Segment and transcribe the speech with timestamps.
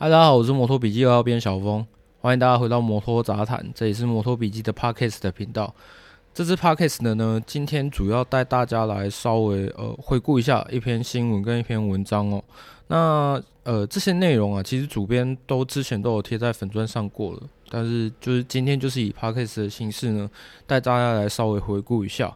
[0.00, 1.84] 嗨，大家好，我是摩托笔记二号编小峰，
[2.20, 5.74] 欢迎大家回到摩托杂谈，这里是摩托笔记的 Podcast 的频道。
[6.32, 12.40] 这支 Podcast 的呢，今天主要带大家来稍微呃回顾一下一篇新闻跟一篇文章哦。
[12.86, 20.30] 那呃这些内容啊，其实主编都之前都有贴在粉砖上过了，但是就是今天就是以 Podcast 的形式呢，
[20.64, 22.32] 带大家来稍微回顾一下。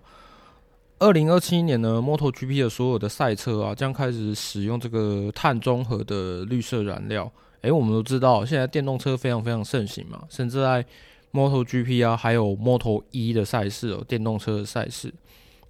[0.98, 7.30] 二零二七年呢，MotoGP 的所有的赛车啊，将开始使用这个碳中和的绿色燃料。
[7.62, 10.84] 诶，我们都知道，现在电动车非常非常盛行嘛，甚至在
[11.32, 15.12] MotoGP 啊，还有 Moto1 的赛事哦，电动车的赛事。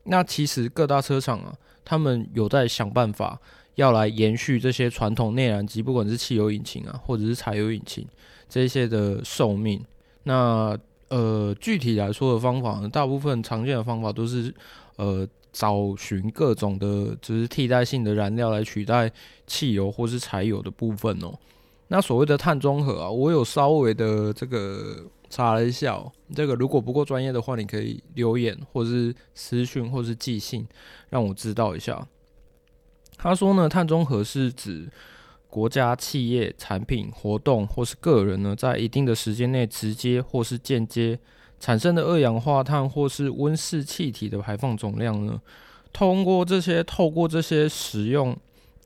[0.04, 3.40] 那其实各大车厂啊，他们有在想办法
[3.76, 8.06] 要来延续这些传统内燃机，不管是汽油引擎啊，或者是柴油引擎
[8.48, 9.82] 这些的寿命。
[10.24, 10.76] 那
[11.08, 14.54] 呃，具体来说的方法呢，大部分常见的方法都是。
[14.96, 19.10] 呃，找寻各种的，就是替代性的燃料来取代
[19.46, 21.32] 汽油或是柴油的部分哦。
[21.92, 26.10] 那所谓的碳中和啊，我有稍微的这个查了一下哦。
[26.34, 30.66] 这个如果不够专业的话，你可以留言或是私讯或是寄信
[31.10, 32.08] 让我知道一下。
[33.18, 34.90] 他说呢，碳中和是指
[35.50, 41.18] 国家、企业、产品、活动或是个人呢，在一定的时间内直接或是间接。
[41.60, 45.38] 产生的二氧化碳或是温室气体的排放总量呢，
[45.92, 48.34] 通过这些透过这些使用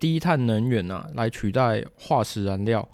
[0.00, 2.86] 低碳能源啊，来取代化石燃料，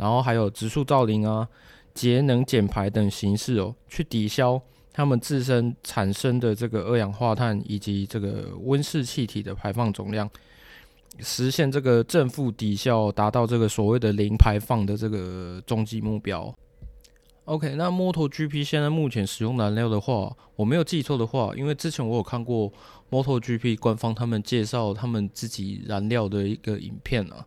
[0.00, 1.46] 然后还有植树造林啊、
[1.92, 4.58] 节能减排等形式哦，去抵消
[4.94, 10.28] 他们自身产生的这个二氧化碳以及这个温室气体的排放总量，
[11.18, 16.50] 实现这个正负抵消，达到这个所谓的零排放的这个终极目标。
[17.44, 22.72] OK，那 MotoGP 现在目前使用燃料的话，我没有记错的话，因为之前我有看过
[23.10, 27.44] MotoGP 官方他们介绍他们自己燃料的一个影片啊。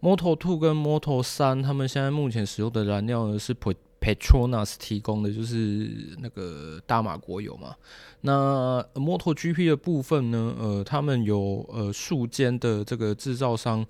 [0.00, 3.54] Moto2 跟 Moto3 他们现在目前使用的燃料呢是
[4.00, 7.74] Petronas 提供的，就是那个大马国油嘛。
[8.22, 13.84] 那 MotoGP 的部分呢，呃，他们有呃数间的这个制造商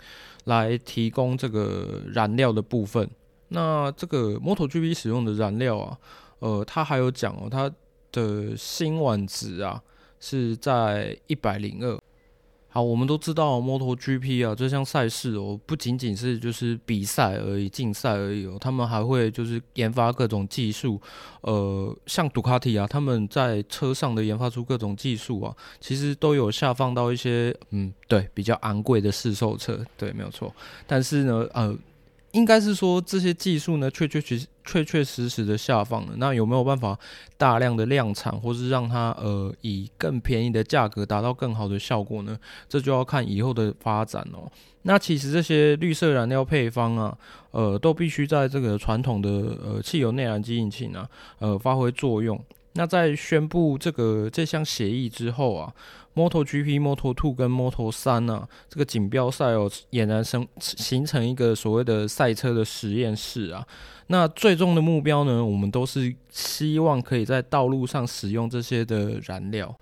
[0.46, 3.08] 来提供这个燃料的部分。
[3.50, 5.96] 那这个 MotoGP 使用的燃料啊，
[6.40, 7.70] 呃，它还有讲哦，它
[8.10, 9.80] 的辛烷值啊
[10.18, 11.96] 是在一百零二。
[12.72, 21.00] 好，我们都知道 MotoGP 啊这项赛事哦，不仅仅是就是比赛而已，竞赛而已哦，他们还会就是研发各种技术，
[21.40, 30.54] 呃，像杜卡迪啊，他们在车上的研发出各种技术啊，其实都有下放到一些嗯，对，比较昂贵的试售车，对，没有错。
[30.86, 31.76] 但是呢，呃。
[32.32, 36.12] 应该是说这些技术呢，确确实确确实实的下放了。
[36.16, 36.98] 那有没有办法
[37.36, 42.38] 大量的量产，或是让它呃以更便宜的价格达到更好的效果呢？
[42.68, 44.50] 这就要看以后的发展哦。
[44.82, 47.18] 那其实这些绿色燃料配方啊，
[47.50, 49.28] 呃，都必须在这个传统的
[49.62, 51.08] 呃汽油内燃机引擎啊，
[51.38, 52.42] 呃发挥作用。
[52.74, 55.74] 那在宣布这个这项协议之后啊
[56.14, 63.66] ，MotoGP、Moto2 跟 Moto3 呢，这个锦标赛哦，俨然生形成一个所谓的赛车的实验室啊。
[64.06, 69.76] 那最终的目标呢，我们都是希望可以在道路上使用这些的燃料。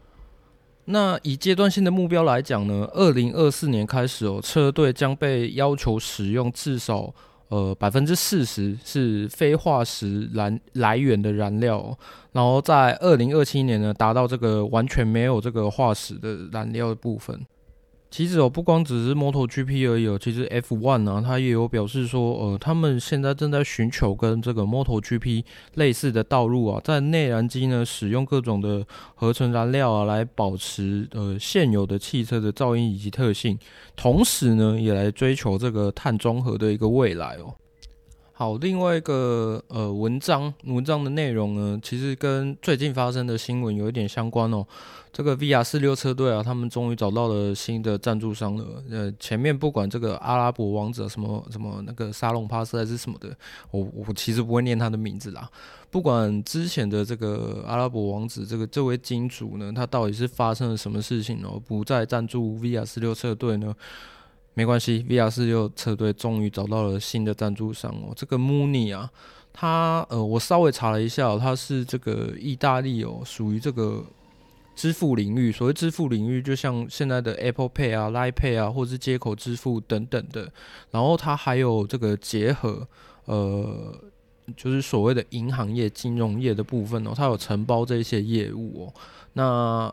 [0.86, 7.14] 那以阶段性的目标来讲呢，二零二四年开始哦，车队将被要求使用至少。
[7.48, 11.96] 呃，百分之四十是非化石燃来源的燃料，
[12.32, 17.40] 然后在二零二七年呢，达到这个完全没有这个化石的燃料的部分。
[18.10, 33.58] 其实哦，不光只是 MotoGP 而已哦，其实 F1 呢，它也有表示说，呃，他们现在正在寻求跟这个 MotoGP 类似的道路啊，在内燃机呢使用各种的合成燃料啊，来保持呃现有的汽车的噪音以及特性，
[33.94, 37.54] 同时呢，也来追求这个碳中和的一个未来哦。
[38.38, 44.64] 好，另外一个呃文章文章的内容呢，其实跟最近发生的新闻有一点相关哦。
[45.12, 48.80] 这个 VR 四六车队啊，他们终于找到了新的赞助商了。
[48.88, 53.36] 呃，前面不管这个阿拉伯王者什么什么那个沙龙帕斯还是什么的，
[53.72, 55.50] 我我其实不会念他的名字啦。
[55.90, 63.74] 不管之前的这个阿拉伯王子这个这位金主呢，他到底是发生了什么事情哦，不再赞助 VR 四六车队呢？
[64.58, 68.12] 没关系，VR46 车队终于找到了新的赞助商哦。
[68.16, 69.08] 这个 Muni 啊，
[69.52, 74.04] 他呃，我稍微查了一下，他是这个意大利哦，属于这个
[74.74, 75.52] 支付领域。
[75.52, 80.50] 所谓支付领域，就像现在的 Apple Pay 啊、Line Pay 啊，或是街口支付等等的。
[80.90, 82.84] 然后他还有这个结合
[83.26, 83.94] 呃，
[84.56, 88.94] 就是所谓的银行业、金融业的部分哦，它有承包这些业务哦。
[89.34, 89.44] 那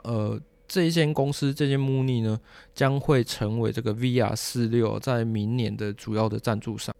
[0.03, 0.39] 呃。
[0.67, 2.39] 这一间公司，这间 Muni 呢，
[2.73, 6.93] 将会成为这个 VR 四六在明年的主要的赞助商。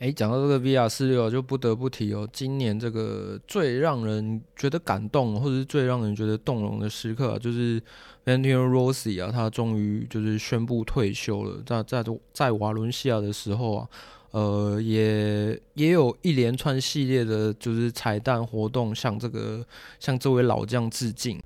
[0.00, 7.80] 诶，讲到这个 VR 四六，就不得不提哦，今年这个最让人觉得感动，或者是最让人觉得动容的时刻，就是
[8.24, 11.62] Valentino Rossi 啊，他终于就是宣布退休了。
[11.64, 13.88] 在在在瓦伦西亚的时候啊，
[14.32, 19.64] 呃，也也有一连串系列的，就是彩蛋活动，向这个
[20.00, 21.40] 向这位老将致敬。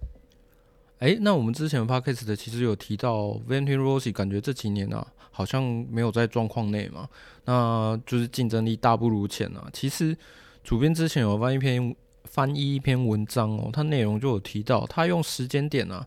[0.99, 5.07] 诶，那我们之前 Podcast 的其实有提到 v e n t i n Rossi，感觉这几年啊。
[5.31, 7.09] 好像没有在状况内嘛，
[7.45, 9.71] 那就是竞争力大不如前啊。
[9.73, 10.17] 其实
[10.65, 16.05] 主编之前有翻一篇翻译一篇文章哦，它内容就有提到，他用时间点啊，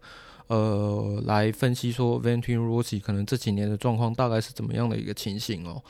[0.48, 5.82] 呃，来分析说 v e n t i n Rossi 可能这几年的状况大概是怎么样的一个情形哦。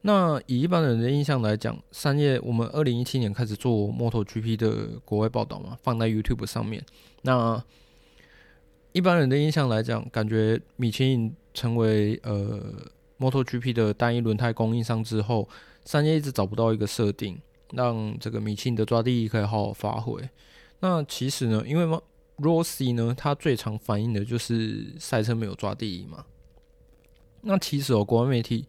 [0.00, 6.82] 那以一般人的印象来讲，三月我们二零一七年开始做 MotoGP 的国外报道嘛，放在 YouTube 上面。
[7.20, 7.62] 那
[8.96, 11.34] 一般人的印象来讲，感觉米其林。
[11.56, 12.62] 成为呃
[13.18, 15.48] ，MotoGP 的单一轮胎供应商之后，
[15.86, 17.40] 三叶一直找不到一个设定，
[17.72, 20.20] 让这个米其林的抓地力可以好好发挥。
[20.80, 21.98] 那其实呢，因为
[22.36, 26.26] Rossi 呢，他最常反映的就是赛车没有抓地力嘛。
[27.40, 28.66] 那其实哦，国外媒体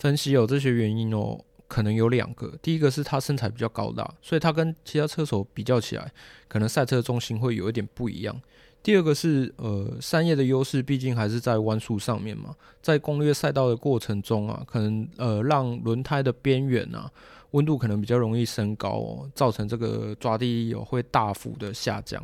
[0.00, 2.52] 分析有这些原因哦，可能有两个。
[2.60, 6.12] 第一个是他身材比较高大，所以他跟其他车手比较起来，
[6.48, 8.42] 可能赛车重心会有一点不一样。
[8.84, 17.10] 第二个是，呃，三叶的优势毕竟还是在弯速上面嘛，在攻略赛道的过程中啊，可能呃让轮胎的边缘啊
[17.52, 22.22] 温度可能比较容易升高哦，造成这个抓地力哦会大幅的下降。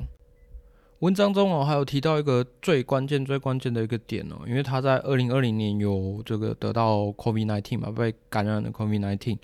[1.01, 9.39] 文章中哦还有提到一个最关键、最关键的一个点哦，因为他在二零二零年有这个得到 COVID-19 嘛，被感染了 COVID-19。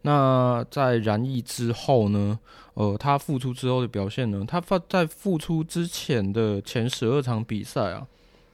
[0.00, 2.38] 那在染疫之后呢，
[2.72, 8.06] 呃，他复出之后的表现呢，他发在复出之前的前十二场比赛啊，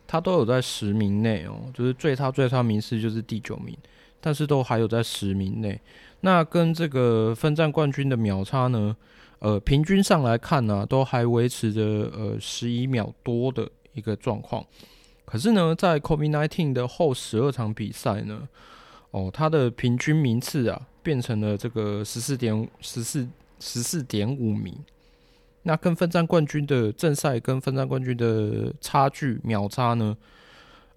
[0.08, 3.72] 他都有在十名内哦，就是最差最差名次就是第九名，
[4.20, 5.80] 但是都还有在十名内。
[6.22, 8.96] 那跟这个分站冠军的秒差呢？
[9.40, 11.82] 呃，平均上来看呢、都还维持着
[12.16, 14.64] 呃十一秒多的一个状况。
[15.24, 18.48] 可是呢，在 COVID-19 的后十二场比赛呢，
[19.10, 23.28] 哦，他的平均名次啊，变成了这个十四点十四
[23.60, 24.74] 十四点五名。
[25.62, 30.16] 那跟分站冠军的正赛跟分站冠军的差距秒差呢，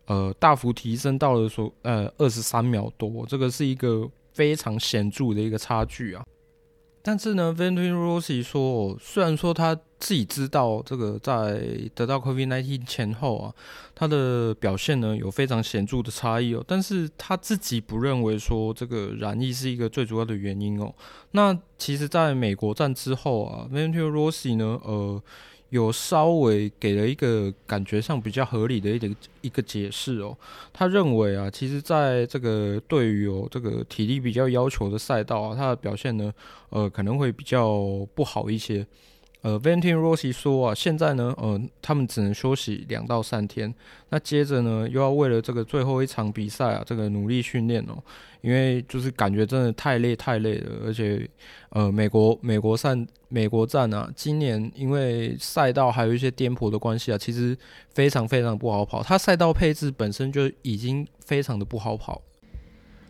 [0.05, 6.23] 呃，大幅提升到了说呃二十三秒多，这个是一个非常显著的一个差距啊。
[7.03, 11.62] 但是呢，Valentino Rossi 说，虽然说他自己知道这个在
[11.95, 13.53] 得到 COVID-19 前后啊，
[13.95, 20.94] 他的表现呢有非常显著的差异哦，但是他自己不认为说这个染疫是一个最主要的原因哦。
[21.31, 25.21] 那其实，在美国站之后啊，Valentino Rossi 呢，呃。
[25.71, 29.09] 有稍微给了一个感觉上比较合理的一个
[29.41, 30.38] 一个解释哦，
[30.71, 36.31] 他认为啊，其实在这个对于有这个体力比较要求的赛道啊，他的表现呢，
[36.69, 38.85] 呃，可能会比较不好一些。
[39.41, 43.73] 呃，Valentino Rossi 说啊，现在呢，呃，他们只能休息两到三天，
[44.09, 47.97] 那接着呢，又要为了这个最后一场比赛啊，这个努力训练哦，
[48.41, 51.27] 因为就是感觉真的太累太累了，而且，
[51.69, 52.95] 呃，美国美国赛
[53.29, 57.57] 美国站啊，今年因为赛道还有一些颠簸的关系啊，其实
[57.94, 62.21] 非常非常不好跑，它赛道配置本身就已经非常的不好跑。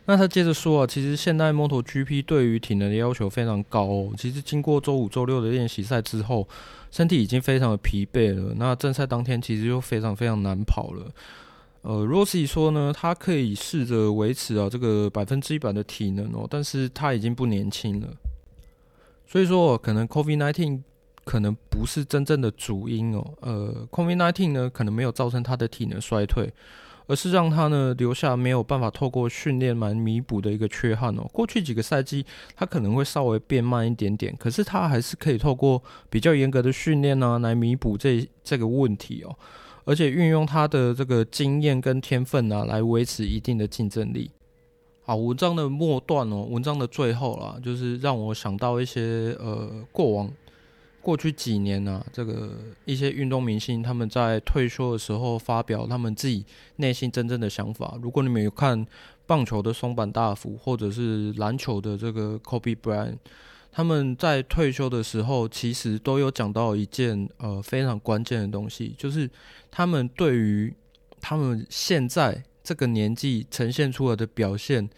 [0.05, 4.11] 那他接着说啊，其实现代 MotoGP 对于体能的要求非常高哦。
[4.17, 6.47] 其实经过周五、周六的练习赛之后，
[6.89, 8.53] 身体已经非常的疲惫了。
[8.57, 11.05] 那正赛当天其实就非常非常难跑了。
[11.83, 18.07] 呃，Rossi 说呢，他可以试着维持啊这个百分之一百的体能哦，但是他已经不年轻了。
[19.25, 20.81] 所以说，可能 COVID-19
[21.23, 23.25] 可能不是真正的主因哦。
[23.39, 26.51] 呃，COVID-19 呢，可能没有造成他的体能衰退。
[27.07, 31.27] 而是让他呢留下没有办法透过训练来弥补的一个缺憾哦。
[31.33, 39.35] 过去几个赛季他可能会稍微变慢一点点，可是他还是可以透过比较严格的训练呢来弥补这这个问题哦。
[39.83, 44.29] 而且运用他的这个经验跟天分啊来维持一定的竞争力。
[45.03, 50.31] 好，文章的末段哦，文章的最后啦，就是让我想到一些呃过往。
[51.01, 56.45] 过去几年呢、啊，这个一些运动明星他们在退休的时候发表他们自己
[56.77, 57.97] 内心真正的想法。
[58.01, 58.85] 如果你们有看
[59.25, 63.17] 棒球的松坂大辅，或者是篮球的这个 Kobe Bryant，
[63.71, 69.29] 他们在退休的时候其实都有讲到一件呃非常关键的东西，就是
[69.69, 70.73] 他们对于
[71.19, 74.89] 他们现在这个年纪呈现出来的表现。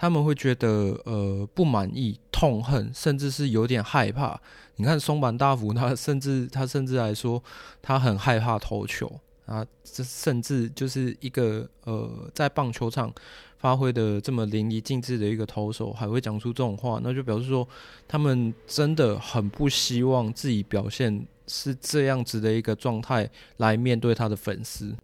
[0.00, 4.40] 他们会觉得呃不满意、痛恨，甚至是有点害怕。
[4.78, 7.42] 你看松坂大辅，他甚至他甚至来说，
[7.82, 13.12] 他很害怕投球啊，这甚至就是一个呃在棒球场
[13.58, 17.66] 发挥的这么淋漓尽致的一个投手，还会讲出这种话，那就表示说
[18.06, 24.94] 他们真的很不希望自己表现是这样子的一个状态来面对他的粉丝。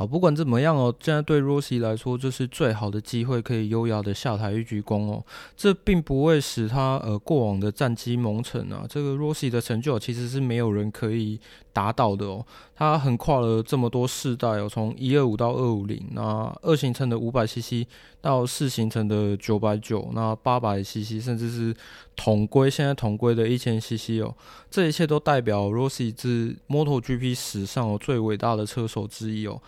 [0.00, 5.22] 好，不管怎么样哦，现在对 Rossi 来说，这是最好的机会，可以优雅的下台一鞠躬哦。
[5.54, 8.86] 这并不会使他呃过往的战绩蒙尘啊。
[8.88, 11.38] 这个 Rossi 的成就其实是没有人可以
[11.74, 12.42] 达到的哦。
[12.74, 17.86] 他横跨了这么多世代哦，从一二五到二五零，那二行程的五百 CC
[18.22, 21.76] 到四行程的九百九，那八百 CC，甚至是
[22.16, 24.34] 统归现在统归的一千 CC 哦。
[24.70, 29.60] 这一切都代表 Rossi 是 MotoGP 史上最伟大的车手之一哦。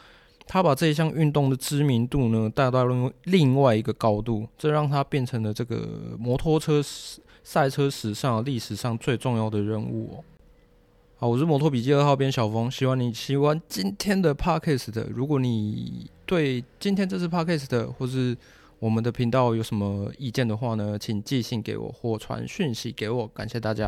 [0.46, 6.82] 他把这一项运动的知名度呢带到了另外一个高度，这让他变成了这个摩托车
[7.42, 10.24] 赛车史上历史上最重要的人物哦。
[11.16, 15.06] 好，我是摩托笔记二号编小峰，希望你喜欢今天的 Podcast。
[15.14, 18.36] 如果你对今天这次 Podcast 或是
[18.80, 23.80] 我们的频道有什么意见的话呢，请寄信给我或传讯息给我，感谢大家。